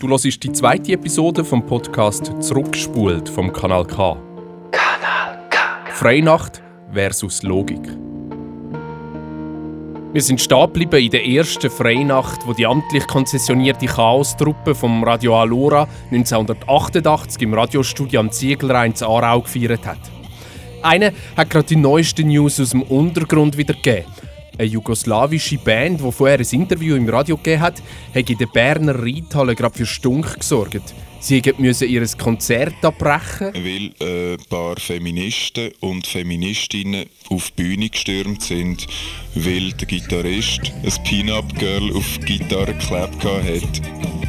[0.00, 4.16] Du hörst die zweite Episode vom Podcast Zurückspult vom Kanal K.
[4.70, 5.58] Kanal K.
[5.92, 7.80] Freinacht versus Logik.
[10.12, 15.40] Wir sind stehen geblieben in der ersten Freinacht, wo die amtlich konzessionierte Chaos-Truppe vom Radio
[15.40, 19.98] Alora 1988 im Radiostudio am Ziegelrhein zu Aarau gefeiert hat.
[20.82, 24.04] Einer hat gerade die neuesten News aus dem Untergrund wiedergegeben.
[24.56, 27.82] Eine jugoslawische Band, die vorher ein Interview im Radio gegeben hat,
[28.14, 30.94] hat in der Berner Reithalle gerade für Stunk gesorgt.
[31.18, 33.52] Sie mussten ihr Konzert abbrechen.
[33.54, 38.86] Weil ein paar Feministen und Feministinnen auf die Bühne gestürmt sind,
[39.34, 44.23] weil der Gitarrist ein Pin-Up-Girl auf die Gitarre geklebt hat.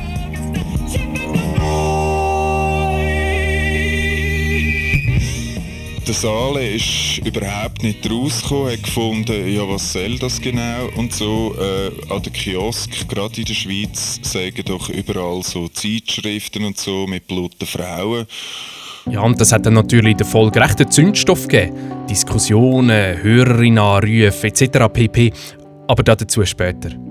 [6.08, 11.56] Der Saale ist überhaupt nicht rausgekommen, hat gefunden, ja was soll das genau und so.
[11.60, 17.08] Äh, an der Kiosk, gerade in der Schweiz, sagen doch überall so Zeitschriften und so
[17.08, 18.28] mit blutigen Frauen.
[19.10, 20.28] Ja, und das hat dann natürlich in der
[20.90, 21.76] Zündstoff gegeben.
[22.08, 24.88] Diskussionen, Hörerinnenanrufe etc.
[24.94, 25.34] pp.
[25.88, 27.05] Aber dazu später.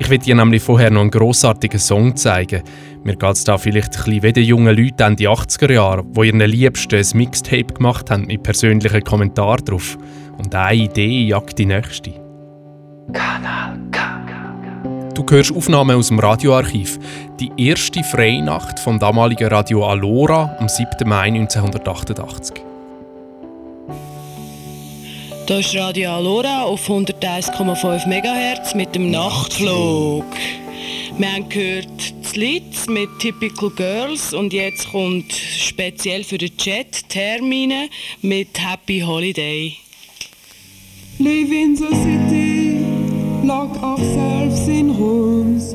[0.00, 2.62] Ich will dir nämlich vorher noch einen grossartigen Song zeigen.
[3.02, 6.26] Mir geht es da vielleicht ein bisschen wie den jungen Leuten Ende 80er Jahre, die
[6.26, 9.98] ihren Liebsten ein Mixtape gemacht haben mit persönlichen Kommentaren drauf.
[10.36, 12.12] Und eine Idee jagt die nächste.
[13.12, 14.08] Kanal K.
[15.14, 16.98] Du hörst Aufnahmen aus dem Radioarchiv.
[17.40, 21.08] Die erste Freinacht vom damaligen Radio Alora am 7.
[21.08, 22.67] Mai 1988.
[25.48, 30.26] Hier ist Radio Alora auf 101,5 MHz mit dem Nachtflug.
[31.16, 31.88] Wir haben gehört
[32.22, 37.88] das Lied mit Typical Girls und jetzt kommt speziell für den Chat Termine
[38.20, 39.74] mit Happy Holiday.
[41.18, 42.84] Live in the city,
[43.42, 45.74] lock ourselves in rooms.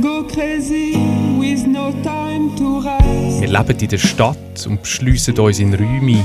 [0.00, 0.96] Go crazy
[1.40, 3.40] with no time to rest.
[3.40, 6.24] Wir leben in der Stadt und beschliessen uns in Räume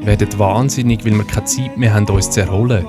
[0.00, 2.86] werden wahnsinnig, weil wir keine Zeit mehr haben, uns zu erholen.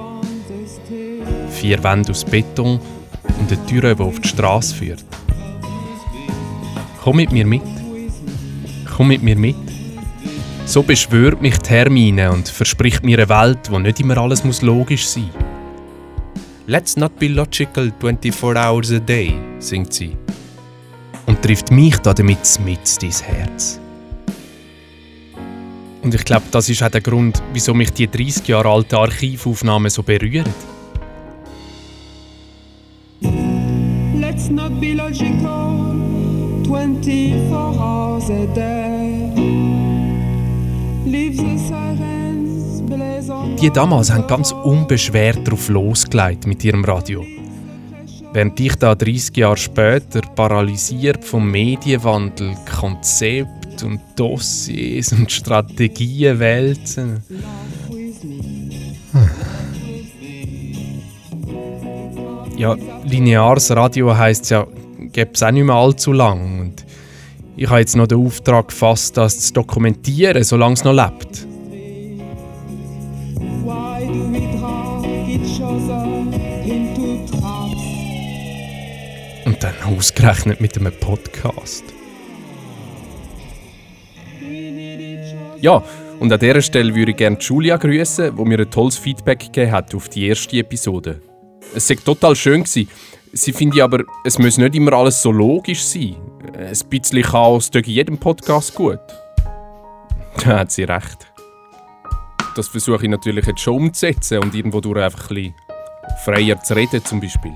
[1.52, 2.80] Vier Wände aus Beton
[3.40, 5.06] und eine Tür, die auf die Straße führt.
[7.02, 7.62] Komm mit mir mit.
[8.96, 9.56] Komm mit mir mit.
[10.66, 15.08] So beschwört mich Termine und verspricht mir eine Welt, wo nicht immer alles muss logisch
[15.08, 15.46] sein muss.
[16.68, 20.18] Let's not be logical 24 hours a day, singt sie.
[21.28, 23.80] Und trifft mich damit mit ins Herz.
[26.06, 29.90] Und ich glaube, das ist auch der Grund, wieso mich die 30 Jahre alte Archivaufnahmen
[29.90, 30.54] so berühren.
[34.14, 35.96] Let's not be logical
[36.64, 39.32] 24 hours a day.
[41.08, 47.26] Leave the sirens blaze on Die damals haben ganz unbeschwert darauf losgelegt mit ihrem Radio.
[48.32, 57.24] Während ich da 30 Jahre später paralysiert vom Medienwandel, Konzept und Dossiers und Strategien wälzen.
[62.58, 64.66] Ja, lineares Radio heisst ja,
[65.12, 66.60] gibt es auch nicht mehr allzu lang.
[66.62, 66.86] Und
[67.58, 71.48] ich habe jetzt noch den Auftrag gefasst, das zu dokumentieren, solange es noch lebt.
[79.46, 81.84] Und dann ausgerechnet mit einem Podcast.
[85.62, 85.84] Ja,
[86.20, 89.72] und an dieser Stelle würde ich gerne Julia grüßen, wo mir ein tolles Feedback gegeben
[89.72, 91.22] hat auf die erste Episode.
[91.74, 92.64] Es war total schön.
[92.64, 92.90] Gewesen.
[93.34, 96.16] Sie finde aber, es muss nicht immer alles so logisch sein.
[96.58, 99.00] Ein bisschen Chaos tut jedem Podcast gut.
[100.44, 101.32] Da hat sie recht.
[102.56, 105.56] Das versuche ich natürlich jetzt schon umzusetzen und irgendwo durch einfach ein bisschen
[106.24, 107.54] freier zu reden zum Beispiel.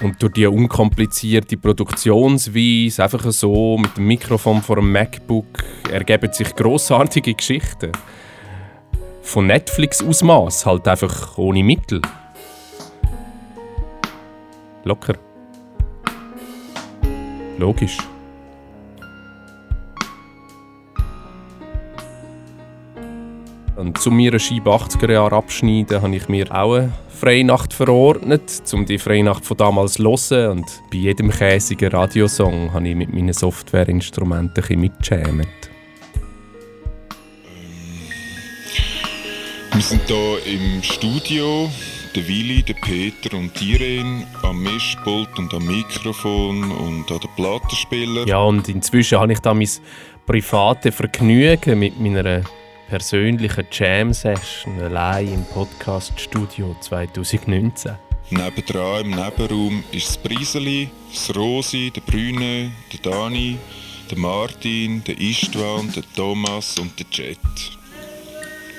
[0.00, 6.54] Und durch die unkomplizierte Produktionsweise, einfach so mit dem Mikrofon vor dem MacBook, ergeben sich
[6.54, 7.90] grossartige Geschichten.
[9.22, 12.00] Von Netflix-Ausmaß, halt einfach ohne Mittel.
[14.84, 15.14] Locker.
[17.58, 17.98] Logisch.
[23.74, 28.62] Und zu mir eine Scheibe 80er Jahre abschneiden, habe ich mir auch eine Freinacht verordnet,
[28.72, 30.58] um die Freinacht von damals zu hören.
[30.58, 35.48] Und bei jedem käsigen Radiosong habe ich mit meinen Softwareinstrumenten ein mitgeschämt.
[39.72, 41.68] Wir sind hier im Studio,
[42.14, 47.30] der Willi, der Peter und die Irene am Mischpult und am Mikrofon und an den
[47.34, 48.28] Plattenspieler.
[48.28, 49.68] Ja, und inzwischen habe ich da mein
[50.24, 52.42] privates Vergnügen mit meiner
[52.88, 57.92] persönlichen Jam-Session allein im Podcast-Studio 2019.
[58.30, 63.58] Nebendran im Nebenraum ist das Briseli, das Rosi, der Brüne, der Dani,
[64.10, 67.38] der Martin, der Istvan, der Thomas und der Jet.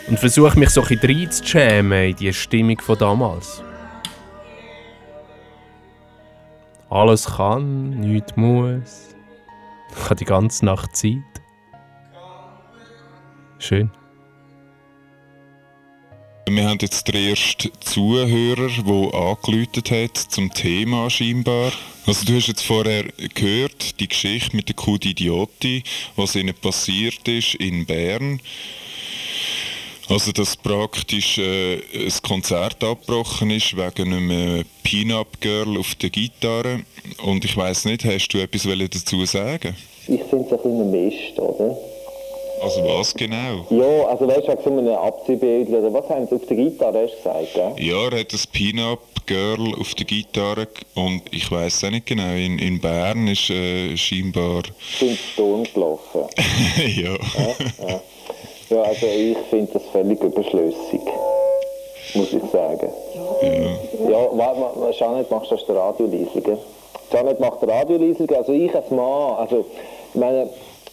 [0.07, 3.61] Und versuche mich so ein bisschen reinzuschämen in die Stimmung von damals.
[6.89, 9.15] Alles kann, nichts muss.
[9.95, 11.21] Ich habe die ganze Nacht Zeit.
[13.59, 13.91] Schön.
[16.51, 21.71] Wir haben jetzt den ersten Zuhörer, der angeläutet hat zum Thema scheinbar.
[22.07, 23.03] Also du hast jetzt vorher
[23.35, 25.83] gehört, die Geschichte mit der Kuh Idioti,
[26.15, 28.41] was ihnen passiert ist in Bern.
[30.07, 36.81] Also dass praktisch äh, ein Konzert abgebrochen ist wegen einem Pin-Up-Girl auf der Gitarre.
[37.21, 39.75] Und ich weiß nicht, hast du etwas dazu sagen?
[40.07, 41.77] Ich finde es ein bisschen Mist, oder?
[42.61, 43.65] Also was genau?
[43.69, 47.13] Ja, also weißt du, so eine Abziehbild oder was haben sie auf der Gitarre hast
[47.13, 47.85] du gesagt, gell?
[47.87, 52.59] Ja, er hat ein Pin-Up-Girl auf der Gitarre und ich weiß auch nicht genau, in,
[52.59, 54.63] in Bern ist äh, scheinbar...
[54.99, 56.25] Sind Sturm gelaufen?
[56.77, 57.11] ja.
[57.11, 57.87] ja.
[57.87, 58.01] ja.
[58.69, 61.01] Ja, also ich finde das völlig überschlüssig,
[62.13, 62.89] muss ich sagen.
[63.41, 66.57] Ja, ja warte, Janet, machst du das Radio leise, gell?
[67.11, 69.65] Janet macht Radio leise, also ich als Mann, also
[70.13, 70.51] ich meine,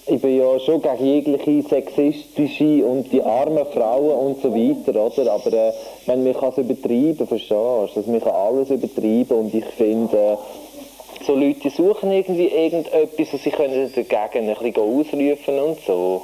[0.09, 5.33] ich bin ja schon gegen jegliche sexistische und die armen Frauen und so weiter, oder?
[5.33, 5.73] Aber äh,
[6.07, 7.57] wenn man kann es übertreiben, verstehst du?
[7.57, 13.43] Also man kann alles übertreiben und ich finde, äh, so Leute suchen irgendwie irgendetwas und
[13.43, 16.23] sie können dagegen ein bisschen ausrufen und so.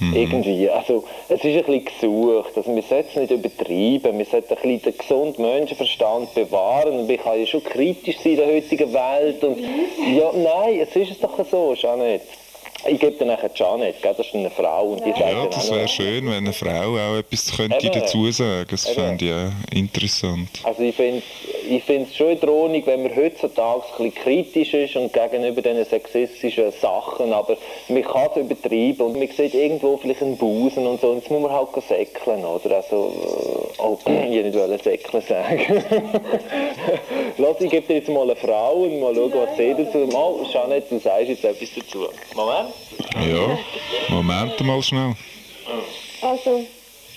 [0.00, 0.16] Mhm.
[0.16, 0.68] Irgendwie.
[0.68, 2.50] Also, es ist ein bisschen gesucht.
[2.56, 4.18] Also, wir sollten es nicht übertreiben.
[4.18, 6.98] Wir sollten ein bisschen den gesunden Menschenverstand bewahren.
[6.98, 9.44] Und ich kann ja schon kritisch sein in der heutigen Welt.
[9.44, 12.22] Und, ja, nein, es ist es doch so, Janet.
[12.86, 14.14] Ich gebe dir nachher Janet, gell?
[14.16, 14.92] das ist eine Frau.
[14.92, 18.66] Und die ja, ja das wäre schön, wenn eine Frau auch etwas könnte dazu sagen
[18.70, 20.48] Das fände ich auch interessant.
[20.64, 21.22] Also ich finde
[21.68, 25.62] ich es schon in der Ordnung, wenn man heutzutage ein bisschen kritisch ist und gegenüber
[25.62, 27.56] diesen sexistischen Sachen, aber
[27.88, 31.30] man kann es übertreiben und man sieht irgendwo vielleicht einen Busen und so, und jetzt
[31.30, 32.76] muss man halt säckeln, oder?
[32.76, 33.12] Also,
[33.78, 35.84] äh, oh, ich nicht wollte säckeln sagen.
[37.38, 39.98] Lass, ich gebe dir jetzt mal eine Frau und mal schauen, was sie dazu...
[39.98, 42.08] Mal, Jeanette, du sagst jetzt etwas dazu.
[42.34, 42.73] Moment.
[43.14, 43.58] Ja,
[44.08, 45.14] Moment mal schnell.
[46.22, 46.64] Also,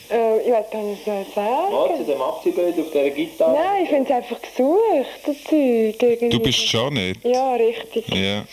[0.10, 3.54] äh, ich weiß gar nicht, was ich sagen zu dem Abziehbild auf dieser Gitarre?
[3.54, 6.02] Nein, ich finde es einfach gesucht, das Zeug.
[6.02, 6.30] Irgendwie.
[6.30, 7.18] Du bist Janet?
[7.24, 8.08] Ja, richtig.
[8.10, 8.44] Ja.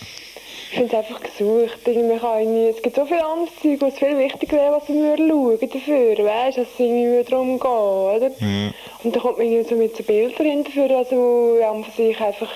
[0.71, 1.79] Ich finde es einfach gesucht.
[1.85, 2.77] Irgendwie kann ich nicht.
[2.77, 6.25] Es gibt so viele andere Zeug, was viel wichtiger wäre, was wir schauen dafür.
[6.25, 8.31] Weißt du, dass es irgendwie darum geht, oder?
[8.41, 8.75] Ja.
[9.05, 12.51] Und dann kommt man irgendwie so mit so Bildern hinterher, also ja, an sich einfach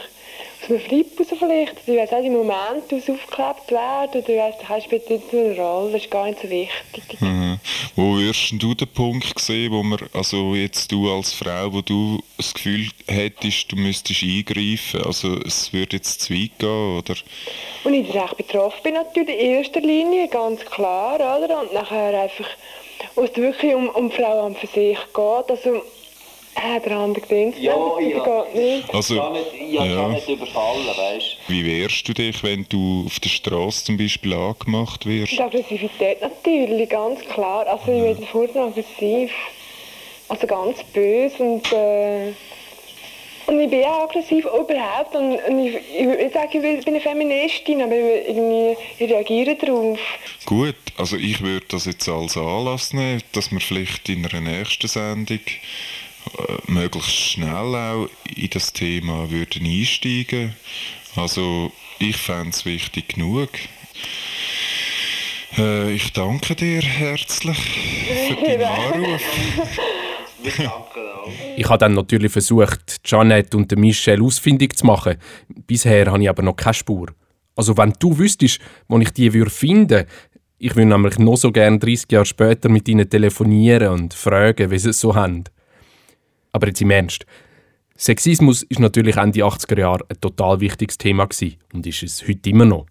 [0.69, 4.55] aus einem Flip raus vielleicht, ich weiss auch, die Momente, die aufgeklebt werden, oder weiss,
[4.67, 7.21] das spielt nicht so eine Rolle, das ist gar nicht so wichtig.
[7.21, 7.59] Mhm.
[7.97, 12.21] Wo wirst du den Punkt sehen, wo man, also jetzt du als Frau, wo du
[12.37, 17.15] das Gefühl hättest, du müsstest eingreifen, also es würde jetzt zu weit gehen, oder?
[17.85, 21.61] Und ich recht betroffen bin natürlich in erster Linie, ganz klar, oder?
[21.61, 22.49] Und nachher einfach,
[23.15, 25.83] wo es wirklich um, um Frauen an für sich geht, also
[26.59, 27.55] äh, der andere Ding.
[27.59, 28.43] Ja, ja.
[28.45, 28.95] Geht nicht.
[28.95, 30.09] Also, ich kann nicht, ich ja.
[30.09, 35.07] nicht überfallen, weißt Wie wehrst du dich, wenn du auf der Straße zum Beispiel angemacht
[35.07, 35.33] wirst?
[35.33, 37.67] Die Aggressivität natürlich, ganz klar.
[37.67, 39.31] Also ich werde vorher aggressiv.
[40.29, 41.73] Also ganz böse und...
[41.73, 42.33] Äh,
[43.49, 45.15] und ich bin auch aggressiv überhaupt.
[45.15, 49.99] Und, und ich, ich würde sagen, ich bin eine Feministin, aber irgendwie, ich reagiere darauf.
[50.45, 54.87] Gut, also ich würde das jetzt als Anlass nehmen, dass wir vielleicht in einer nächsten
[54.87, 55.41] Sendung
[56.67, 60.55] möglichst schnell auch in das Thema würden einsteigen
[61.17, 63.51] Also ich fände es wichtig genug.
[65.57, 67.59] Äh, ich danke dir herzlich
[68.29, 69.23] für deinen Anruf.
[71.57, 75.17] Ich habe dann natürlich versucht, Janet und Michelle ausfindig zu machen.
[75.67, 77.09] Bisher habe ich aber noch keine Spur.
[77.57, 80.07] Also wenn du wüsstest, wo ich die würde finden
[80.61, 84.79] ich würde nämlich noch so gerne 30 Jahre später mit ihnen telefonieren und fragen, wie
[84.79, 85.45] sie es so haben.
[86.53, 87.27] Aber jetzt im Ernst.
[87.97, 91.29] Sexismus ist natürlich Ende 80er Jahre ein total wichtiges Thema
[91.73, 92.87] und ist es heute immer noch.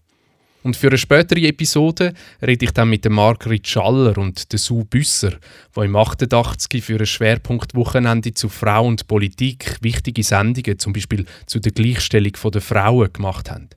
[0.64, 4.84] Und für eine spätere Episode rede ich dann mit dem Margrit Schaller und der Sue
[4.84, 5.38] Büsser,
[5.76, 11.60] die im 88 für ein Schwerpunktwochenende zu Frau und Politik wichtige Sendungen, zum Beispiel zu
[11.60, 13.70] der Gleichstellung der Frauen, gemacht haben.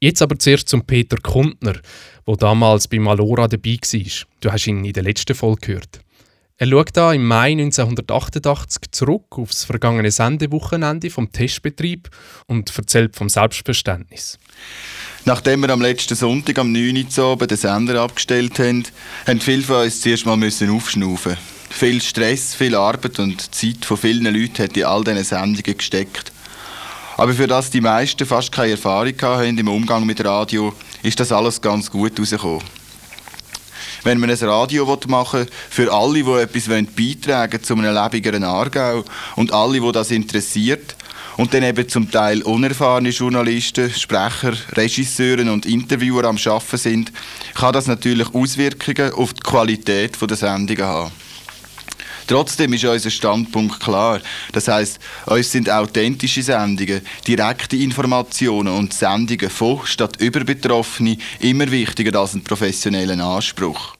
[0.00, 1.80] Jetzt aber zuerst zum Peter Kundner,
[2.28, 4.26] der damals bei Malora dabei war.
[4.38, 6.00] Du hast ihn in der letzten Folge gehört.
[6.60, 12.10] Er schaut da im Mai 1988 zurück auf das vergangene Sendewochenende vom Testbetrieb
[12.48, 14.40] und erzählt vom Selbstverständnis.
[15.24, 17.06] Nachdem wir am letzten Sonntag am 9.
[17.16, 18.82] Uhr den Sender abgestellt haben,
[19.28, 21.36] haben viele von uns zuerst mal aufschnaufen.
[21.70, 26.32] Viel Stress, viel Arbeit und Zeit von vielen Leuten hat in all diesen Sendungen gesteckt.
[27.16, 30.74] Aber für das die meisten fast keine Erfahrung haben im Umgang mit Radio,
[31.04, 32.77] ist das alles ganz gut rausgekommen.
[34.04, 38.44] Wenn man ein Radio machen will, für alle, die etwas beitragen wollen zu einem lebigeren
[38.44, 39.04] Aargau
[39.36, 40.96] und alle, die das interessiert,
[41.38, 47.12] und dann eben zum Teil unerfahrene Journalisten, Sprecher, Regisseure und Interviewer am Arbeiten sind,
[47.54, 51.12] kann das natürlich Auswirkungen auf die Qualität der Sendungen haben.
[52.28, 54.20] Trotzdem ist unser Standpunkt klar.
[54.52, 61.70] Das heißt, uns sind authentische Sendungen, direkte Informationen und Sendungen von statt über Betroffene immer
[61.70, 63.96] wichtiger als ein professioneller Anspruch.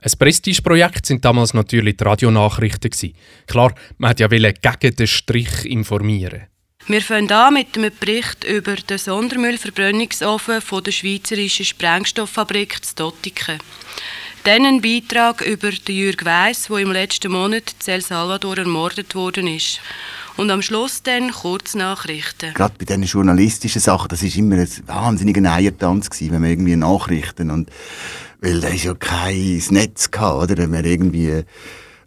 [0.00, 3.12] Ein Prestigeprojekt sind damals natürlich die Radionachrichten.
[3.46, 6.46] Klar, man hat ja gegen den Strich informieren.
[6.86, 13.58] Wir fangen an mit einem Bericht über den Sondermüllverbrennungsofen von der Schweizerischen Sprengstofffabrik zu Dottiken.
[14.44, 19.14] Dann ein Beitrag über den Jürg Weiss, der im letzten Monat in El Salvador ermordet
[19.14, 19.78] worden ist.
[20.36, 22.52] Und am Schluss dann Kurznachrichten.
[22.54, 27.52] Gerade bei diesen journalistischen Sachen, das war immer ein wahnsinniger Eiertanz, wenn man irgendwie Nachrichten
[27.52, 27.70] und
[28.40, 30.56] weil da ist ja kein Netz gehabt, oder?
[30.56, 31.44] Wenn man irgendwie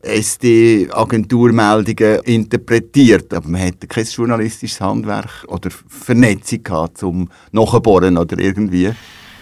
[0.02, 3.34] SD-Agenturmeldungen interpretiert.
[3.34, 8.92] Aber man hatte kein journalistisches Handwerk oder Vernetzung gehabt, um nachzubohren oder irgendwie.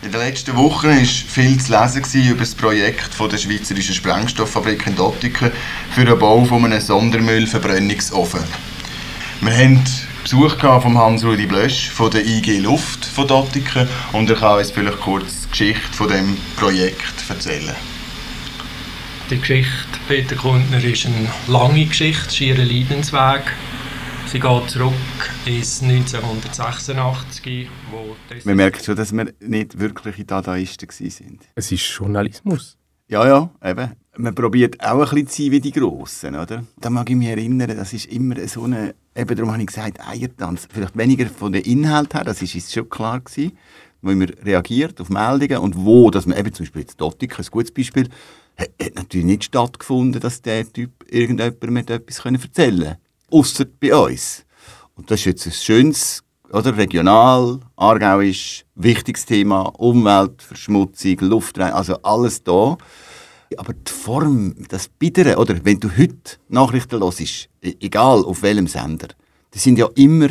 [0.03, 4.97] In den letzten Wochen war viel zu lesen über das Projekt der Schweizerischen Sprengstofffabrik in
[4.97, 5.49] Dottiken
[5.91, 8.41] für den Bau eines Sondermüllverbrennungsofen.
[9.39, 9.81] Wir haben
[10.21, 14.99] Besuch von Hans-Rudi Blösch von der IG Luft von Dottiken und er kann uns vielleicht
[14.99, 17.73] kurz die Geschichte von dem Projekt erzählen.
[19.29, 19.71] Die Geschichte
[20.09, 23.53] Peter Kundner ist eine lange Geschichte, schier Leidensweg.
[24.33, 24.93] Sie geht zurück
[25.45, 28.15] ins 1986, wo...
[28.45, 31.39] Man merkt schon, dass wir nicht wirkliche Dadaisten waren.
[31.53, 32.75] Es ist Journalismus.
[33.07, 33.91] Ja, ja, eben.
[34.17, 36.63] Man probiert auch ein bisschen zu sein wie die Grossen, oder?
[36.77, 38.95] Da mag ich mich erinnern, das ist immer so eine...
[39.15, 40.67] Eben darum habe ich gesagt, Eiertanz.
[40.67, 43.55] Vielleicht weniger von den Inhalt her, das ist schon klar gewesen,
[44.01, 47.45] wo man reagiert auf Meldungen und wo, dass man eben zum Beispiel jetzt Dottik, ein
[47.51, 48.09] gutes Beispiel,
[48.57, 53.02] hat, hat natürlich nicht stattgefunden, dass der Typ irgendjemandem etwas erzählen konnte.
[53.31, 54.45] Ausser bei uns.
[54.95, 56.77] Und das ist jetzt ein schönes, oder?
[56.77, 62.77] Regional, Aargau ist ein wichtiges Thema, Umweltverschmutzung, Luftrein, also alles da.
[63.57, 68.67] Aber die Form, das Bittere, oder wenn du heute Nachrichten hörst, e-, egal auf welchem
[68.67, 69.09] Sender,
[69.53, 70.29] die sind ja immer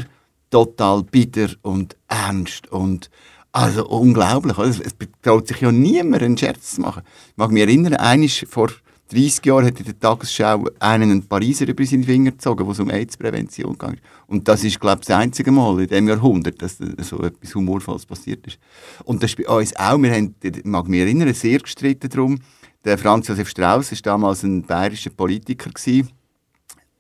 [0.51, 3.11] total bitter und ernst und
[3.53, 4.57] also unglaublich.
[4.59, 7.03] Es traut sich ja niemand einen Scherz zu machen.
[7.31, 8.71] Ich mag mich erinnern, eines vor
[9.13, 12.81] 30 Jahren hat in der Tagesschau einen, einen Pariser über seine Finger gezogen, wo es
[12.81, 13.99] um AIDS-Prävention ging.
[14.27, 18.07] Und das ist, glaube ich, das einzige Mal in diesem Jahrhundert, dass so etwas Humorvolles
[18.07, 18.59] passiert ist.
[19.05, 19.99] Und das ist bei uns auch.
[19.99, 22.39] Wir haben, ich mag mich erinnern, sehr gestritten darum.
[22.85, 25.71] Der Franz Josef Strauß war damals ein bayerischer Politiker.
[25.71, 26.09] Gewesen.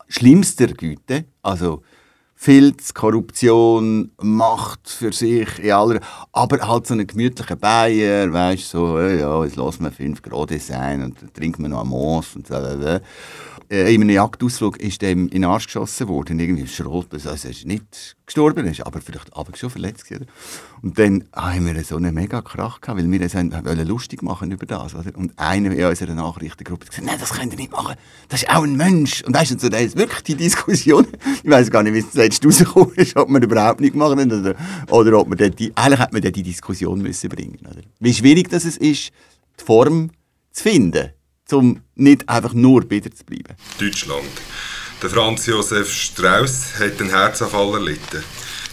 [0.09, 1.83] Schlimmster Güte, also
[2.43, 6.01] Filz, Korruption, Macht für sich, in aller,
[6.33, 11.05] aber halt so einen gemütlichen Bayer, weißt so, ja, jetzt lassen wir fünf Grad sein
[11.05, 12.57] und trinken wir noch ein Moos und so.
[13.71, 17.35] Äh, in einem Jagdausflug ist dem in den Arsch geschossen worden, irgendwie Schrot, also er
[17.35, 20.26] ist nicht gestorben, ist aber vielleicht aber schon verletzt gewesen.
[20.83, 24.50] Und dann haben wir so einen mega Krach gehabt, weil wir es wollen lustig machen
[24.50, 25.16] über das, oder?
[25.16, 27.97] Und einer in unserer Nachrichtengruppe hat gesagt, nein, das könnt ihr nicht machen,
[28.28, 29.23] das ist auch ein Mensch.
[29.23, 31.07] Und weißt du, so, ist wirklich die Diskussion,
[31.42, 34.33] ich weiß gar nicht, wie es jetzt rausgekommen ist, ob man überhaupt nicht gemacht hat,
[34.33, 34.54] oder,
[34.90, 37.81] oder ob man die, eigentlich hätte man die Diskussion müssen bringen, oder?
[38.00, 40.11] Wie schwierig das ist, die Form
[40.52, 41.11] zu finden
[41.52, 43.54] um nicht einfach nur bitter zu bleiben.
[43.78, 44.30] Deutschland.
[45.02, 48.23] Der Franz Josef Strauß hat einen Herzanfall erlitten.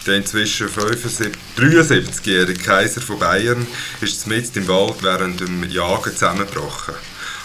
[0.05, 3.67] Der inzwischen 73-jährige Kaiser von Bayern
[4.01, 6.93] ist mitten im Wald während dem Jagen zusammengebrochen.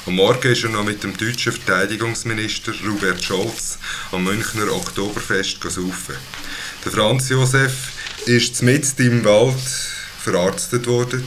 [0.06, 3.78] Am Morgen ist er noch mit dem deutschen Verteidigungsminister Robert Scholz
[4.12, 6.14] am Münchner Oktoberfest gesaufen.
[6.84, 7.72] Der Franz Josef
[8.26, 9.56] ist mitten im Wald
[10.22, 11.24] verarztet worden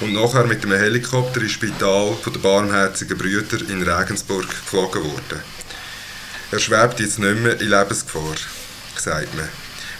[0.00, 5.42] und nachher mit einem Helikopter ins Spital von der barmherzigen Brüder in Regensburg geflogen worden.
[6.50, 8.36] Er schwebt jetzt nicht mehr in Lebensgefahr,
[8.96, 9.48] sagt man.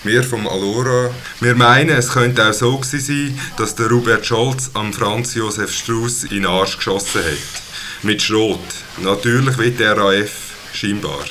[0.05, 4.93] Wir vom Alora, wir meinen, es könnte auch so sein, dass der Robert Scholz am
[4.93, 7.62] Franz Josef Strauß in den Arsch geschossen hat.
[8.05, 8.61] Mit Schrot.
[8.99, 10.31] Natürlich wie der RAF,
[10.73, 11.25] scheinbar.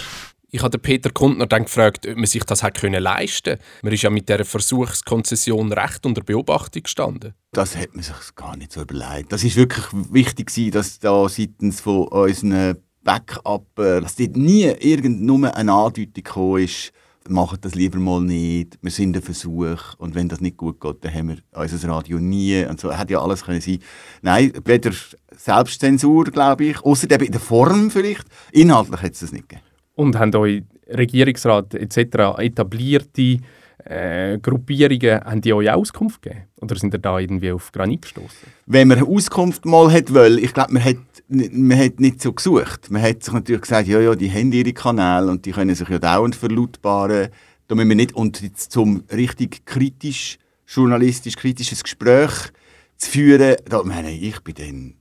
[0.50, 3.62] Ich habe Peter Kundner dann gefragt, ob man sich das hätte leisten können.
[3.84, 7.34] Man ist ja mit dieser Versuchskonzession recht unter Beobachtung gestanden.
[7.52, 9.34] Das hat man sich gar nicht so überlegt.
[9.34, 15.54] Das ist wirklich wichtig, dass da seitens von unseren Backup, dass dort nie irgend eine
[15.54, 16.94] Andeutung ist,
[17.28, 21.04] machen das lieber mal nicht, wir sind ein Versuch und wenn das nicht gut geht,
[21.04, 23.80] dann haben wir unser Radio nie und so, hat ja alles können sein.
[24.22, 24.92] Nein, weder
[25.36, 29.68] Selbstzensur, glaube ich, außer in der Form vielleicht, inhaltlich hätte es das nicht gegeben.
[29.98, 32.38] Und haben euch Regierungsrat etc.
[32.38, 33.40] etablierte
[33.84, 36.44] äh, Gruppierungen, haben die euch Auskunft gegeben?
[36.62, 38.48] Oder sind ihr da irgendwie auf Granit gestoßen?
[38.68, 42.92] Wenn man Auskunft mal hat wollen, ich glaube, man hat, man hat nicht so gesucht.
[42.92, 45.90] Man hat sich natürlich gesagt, ja, ja, die haben ihre Kanäle und die können sich
[45.90, 47.30] ja dauernd verlautbaren.
[47.68, 50.38] Da müssen wir nicht, und jetzt zum richtig kritisch,
[50.68, 52.52] journalistisch kritisches Gespräch
[52.98, 54.94] zu führen, da meine ich, bin dann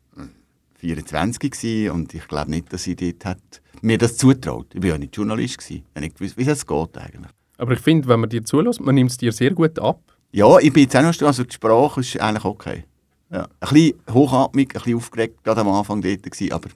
[0.78, 4.66] 24 und ich glaube nicht, dass ich dort hat mir das zutraut.
[4.74, 5.84] Ich war ja nicht Journalist, gewesen.
[5.94, 7.32] ich nicht gewusst, wie das geht eigentlich.
[7.58, 10.00] Aber ich finde, wenn man dir zulässt, man nimmt es dir sehr gut ab.
[10.32, 12.84] Ja, ich bin jetzt auch noch also die Sprache ist eigentlich okay.
[13.30, 13.48] Ja.
[13.60, 16.68] Ein bisschen hochatmig, ein bisschen aufgeregt, gerade am Anfang dort gewesen, aber...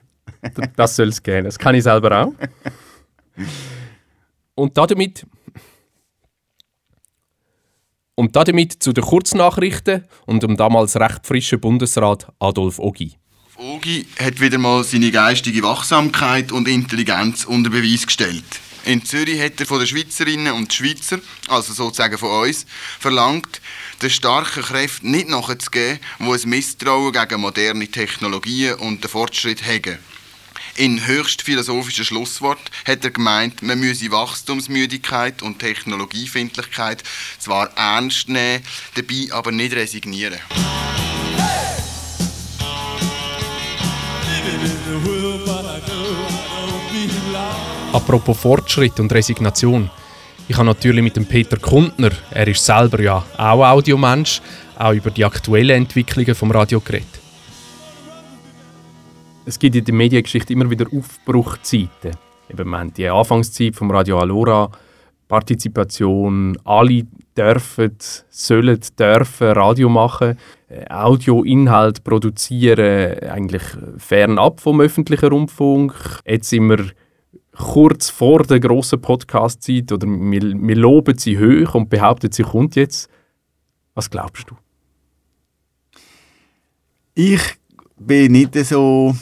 [0.75, 2.33] das soll es gehen, das kann ich selber auch.
[4.55, 5.25] Und damit...
[8.15, 13.17] Und damit zu den Kurznachrichten und um damals recht frischen Bundesrat Adolf Ogi.
[13.61, 18.43] Ogi hat wieder mal seine geistige Wachsamkeit und Intelligenz unter Beweis gestellt.
[18.85, 22.65] In Zürich hat er von den Schweizerinnen und Schweizer, also sozusagen von uns,
[22.99, 23.61] verlangt,
[24.01, 29.99] den starken Kräften nicht nachzugeben, die ein Misstrauen gegen moderne Technologien und den Fortschritt haben.
[30.75, 37.03] In höchst philosophischen Schlusswort hat er gemeint, man müsse Wachstumsmüdigkeit und Technologiefindlichkeit
[37.37, 38.63] zwar ernst nehmen,
[38.95, 40.39] dabei aber nicht resignieren.
[47.93, 49.89] Apropos Fortschritt und Resignation.
[50.47, 54.41] Ich habe natürlich mit dem Peter Kundner, er ist selber ja auch Audiomensch,
[54.79, 57.19] auch über die aktuellen Entwicklungen vom Radio geredet.
[59.45, 62.11] Es gibt in der Mediengeschichte immer wieder Aufbruchzeiten.
[62.49, 64.71] Eben, haben die Anfangszeit vom Radio Alora,
[65.27, 67.03] Partizipation, alle
[67.37, 67.97] dürfen,
[68.29, 70.37] sollen, dürfen Radio machen,
[70.69, 73.63] äh, Audioinhalt produzieren, eigentlich
[73.97, 75.93] fernab vom öffentlichen Rundfunk.
[76.25, 76.85] Jetzt sind wir
[77.57, 82.75] kurz vor der grossen Podcast-Zeit oder wir, wir loben sie hoch und behaupten, sie kommt
[82.75, 83.09] jetzt.
[83.93, 84.55] Was glaubst du?
[87.13, 87.41] Ich
[87.97, 89.15] bin nicht so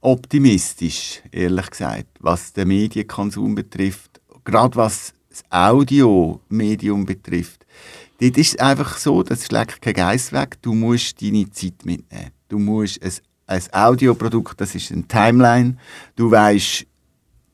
[0.00, 4.20] optimistisch, ehrlich gesagt, was den Medienkonsum betrifft.
[4.44, 7.64] Gerade was das Audiomedium betrifft.
[8.20, 10.58] Dort ist es einfach so, das schlägt kein Geist weg.
[10.62, 12.30] Du musst deine Zeit mitnehmen.
[12.48, 13.12] Du musst ein,
[13.46, 15.76] ein Audioprodukt, das ist ein Timeline.
[16.16, 16.86] Du weißt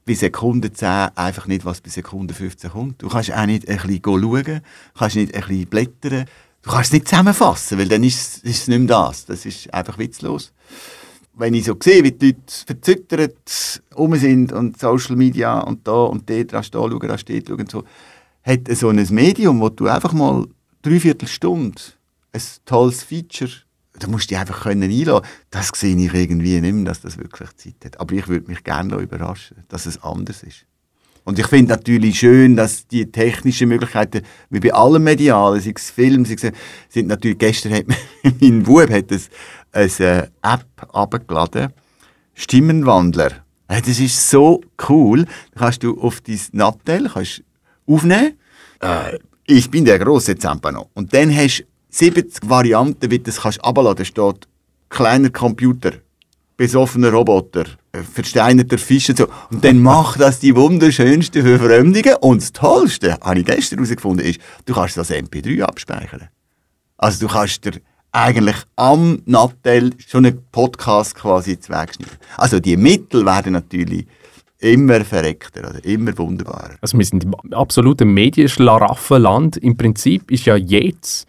[0.08, 3.02] bei Sekunde 10 einfach nicht, was bei Sekunde 15 kommt.
[3.02, 4.60] Du kannst auch nicht ein bisschen schauen,
[4.98, 6.24] kannst nicht ein bisschen blättern,
[6.62, 9.26] du kannst es nicht zusammenfassen, weil dann ist, es nicht mehr das.
[9.26, 10.54] Das ist einfach witzlos.
[11.34, 16.04] Wenn ich so sehe, wie die Leute verzüttert um sind und Social Media und da
[16.04, 17.84] und dort, da schauen, da steht schauen so,
[18.42, 20.46] hat so ein Medium, wo du einfach mal
[20.80, 21.82] dreiviertel Stunde
[22.32, 23.50] ein tolles Feature
[23.98, 27.18] da musst du dich einfach können einlassen Das sehe ich irgendwie nicht mehr, dass das
[27.18, 28.00] wirklich Zeit hat.
[28.00, 30.64] Aber ich würde mich gerne überraschen, dass es anders ist.
[31.24, 35.90] Und ich finde natürlich schön, dass die technischen Möglichkeiten, wie bei allem Medialen, sei es
[35.90, 36.52] Film, sei es,
[36.88, 37.84] sind natürlich, gestern hat
[38.40, 39.20] mein Bub hat ein,
[39.72, 41.68] eine App abgeladen,
[42.32, 43.44] Stimmenwandler.
[43.66, 45.26] Das ist so cool.
[45.52, 47.42] Da kannst du auf dein Nattel kannst
[47.86, 48.38] aufnehmen.
[48.80, 50.88] Äh, ich bin der große Zampano.
[50.94, 54.48] Und dann hast 70 Varianten, wie du das kannst abladen steht
[54.88, 55.92] kleiner Computer,
[56.56, 59.28] besoffener Roboter, äh, versteinerter Fisch und so.
[59.50, 62.16] Und dann macht das die wunderschönsten Verfremdungen.
[62.20, 66.28] Und das Tollste, habe ich gestern herausgefunden, ist, du kannst das MP3 abspeichern.
[66.96, 72.16] Also du kannst dir eigentlich am Nattel schon einen Podcast quasi zweckschneiden.
[72.36, 74.06] Also die Mittel werden natürlich
[74.58, 76.76] immer verreckter, oder immer wunderbarer.
[76.80, 79.58] Also wir sind im absoluten Medienschlaraffenland.
[79.58, 81.28] Im Prinzip ist ja jetzt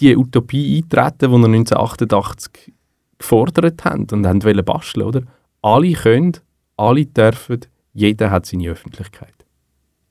[0.00, 2.72] die Utopie eintreten, die wir 1988
[3.18, 5.22] gefordert haben und haben wollen basteln, oder?
[5.62, 6.36] Alle können,
[6.76, 7.60] alle dürfen,
[7.94, 9.32] jeder hat seine Öffentlichkeit.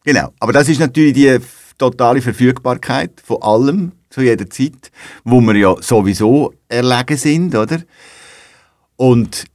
[0.04, 1.40] Genau, aber das ist natürlich die
[1.78, 4.92] totale Verfügbarkeit von allem zu jeder Zeit,
[5.24, 7.80] wo wir ja sowieso erlegen sind, oder?
[8.96, 9.46] Und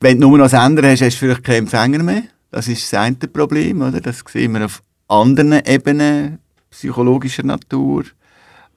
[0.00, 2.22] wenn du nur noch das Ändern hast, hast du vielleicht keinen Empfänger mehr.
[2.50, 4.00] Das ist das eine Problem, oder?
[4.00, 6.38] Das sehen wir auf anderen Ebenen
[6.70, 8.04] psychologischer Natur.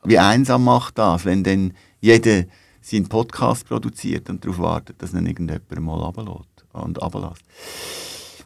[0.08, 2.46] Wie einsam macht das, wenn dann jeder
[2.82, 7.44] seinen Podcast produziert und darauf wartet, dass ihn irgendjemand mal runterlässt und runterlässt.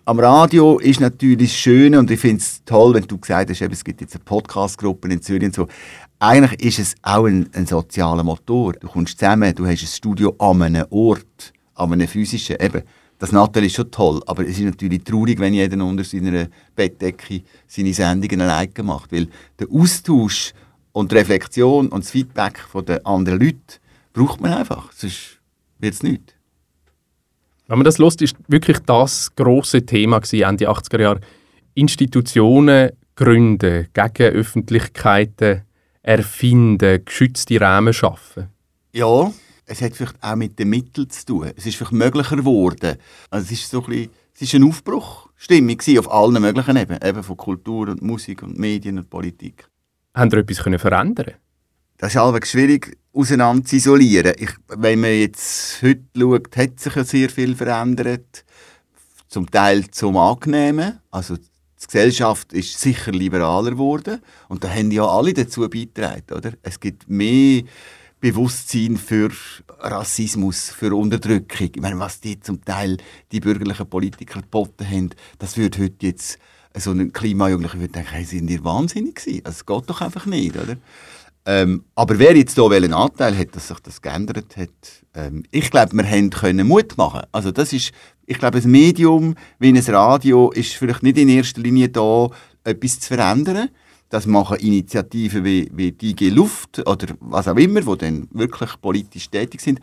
[0.05, 3.83] Am Radio ist natürlich schön und ich finde es toll, wenn du gesagt hast, es
[3.83, 5.67] gibt jetzt eine Podcast-Gruppe in Zürich und so.
[6.17, 8.73] Eigentlich ist es auch ein, ein, sozialer Motor.
[8.73, 12.55] Du kommst zusammen, du hast ein Studio an einem Ort, an einem physischen.
[12.59, 12.81] Eben,
[13.19, 17.43] Das Nattel ist schon toll, aber es ist natürlich traurig, wenn jeder unter seiner Bettdecke
[17.67, 19.27] seine Sendungen alleine macht, weil
[19.59, 20.55] der Austausch
[20.91, 23.79] und die Reflexion und das Feedback von den anderen Leuten
[24.13, 25.39] braucht man einfach, sonst
[25.79, 26.33] wird es nichts.
[27.67, 31.21] Wenn man das lust, ist wirklich das große Thema gewesen, Ende 80er Jahre.
[31.73, 35.61] Institutionen gründen, gegen Öffentlichkeiten
[36.01, 38.47] erfinden, geschützte Rahmen schaffen.
[38.91, 39.31] Ja,
[39.65, 41.51] es hat vielleicht auch mit den Mitteln zu tun.
[41.55, 42.97] Es ist vielleicht möglicher geworden.
[43.29, 47.23] Also es ist so ein bisschen, es ist eine Aufbruchstimmung auf allen möglichen Ebenen, eben
[47.23, 49.67] von Kultur und Musik und Medien und Politik.
[50.13, 51.35] Haben Sie etwas können verändern?
[51.97, 54.33] Das ist allweg schwierig auseinander zu isolieren.
[54.37, 58.43] Ich, wenn man jetzt heute schaut, hat sich ja sehr viel verändert.
[59.29, 60.99] Zum Teil zum Angenehmen.
[61.11, 64.21] Also die Gesellschaft ist sicher liberaler geworden.
[64.49, 66.33] Und da haben ja alle dazu beigetragen.
[66.35, 66.53] Oder?
[66.61, 67.63] Es gibt mehr
[68.19, 69.31] Bewusstsein für
[69.79, 71.69] Rassismus, für Unterdrückung.
[71.73, 72.97] Ich meine, was die zum Teil
[73.31, 76.37] die bürgerlichen Politiker geboten haben, das würde heute jetzt
[76.75, 79.41] so ein Klimajugendlicher würde denken, hey, sind die wahnsinnig gewesen?
[79.43, 80.77] Also, es geht doch einfach nicht, oder?
[81.45, 84.69] Ähm, aber wer jetzt hier welchen Anteil hat, dass sich das geändert hat,
[85.15, 87.21] ähm, ich glaube, wir haben können Mut machen.
[87.31, 87.91] Also das ist,
[88.27, 92.29] ich glaube, ein Medium wie ein Radio ist vielleicht nicht in erster Linie da,
[92.63, 93.69] etwas zu verändern.
[94.09, 99.29] Das machen Initiativen wie, wie IG Luft oder was auch immer, die dann wirklich politisch
[99.29, 99.79] tätig sind.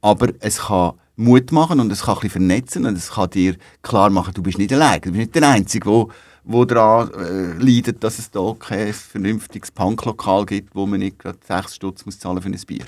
[0.00, 3.56] Aber es kann Mut machen und es kann ein bisschen vernetzen und es kann dir
[3.82, 6.06] klar machen, du bist nicht allein, du bist nicht der Einzige, der
[6.50, 11.38] wo daran äh, leidet, dass es hier kein vernünftiges Punklokal gibt, wo man nicht gerade
[11.46, 12.84] 6 Stutz muss zahlen für ein Bier.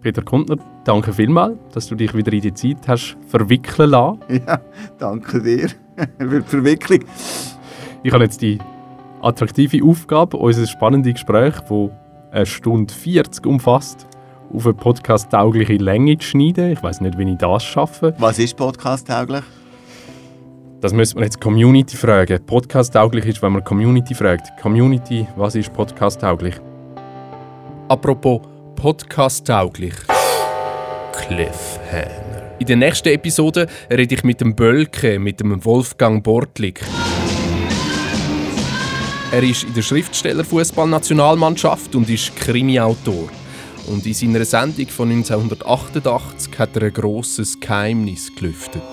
[0.00, 4.20] Peter Kundner, danke vielmals, dass du dich wieder in die Zeit hast verwickeln lassen.
[4.46, 4.60] Ja,
[4.98, 5.68] danke dir
[6.18, 7.00] für die Verwicklung.
[8.02, 8.58] Ich habe jetzt die
[9.22, 11.90] attraktive Aufgabe, unser spannendes Gespräch, das
[12.32, 14.06] eine Stunde 40 umfasst,
[14.52, 16.72] auf eine podcast-taugliche Länge zu schneiden.
[16.72, 18.14] Ich weiß nicht, wie ich das schaffe.
[18.18, 19.44] Was ist podcast-tauglich?
[20.86, 22.38] Das müsste man jetzt Community fragen.
[22.46, 24.56] Podcast-tauglich ist, wenn man Community fragt.
[24.62, 26.54] Community, was ist podcast-tauglich?
[27.88, 28.42] Apropos
[28.76, 29.94] Podcast-tauglich.
[31.12, 32.54] Cliffhanger.
[32.60, 36.82] In der nächsten Episode rede ich mit dem Bölke, mit dem Wolfgang Bortlik.
[39.32, 43.28] Er ist in der Schriftsteller-Fußballnationalmannschaft und ist Krimi-Autor.
[43.88, 48.84] Und in seiner Sendung von 1988 hat er ein grosses Geheimnis gelüftet.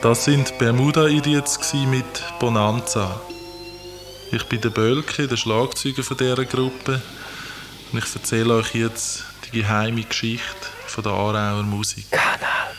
[0.00, 2.04] Das sind Bermuda Idiots mit
[2.38, 3.20] Bonanza.
[4.30, 7.02] Ich bin der Bölke, der Schlagzeuger von dieser Gruppe.
[7.92, 12.08] Und ich erzähle euch jetzt die geheime Geschichte von der Aarauer Musik.
[12.12, 12.77] Kanal.